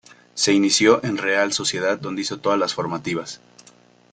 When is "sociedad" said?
1.53-1.99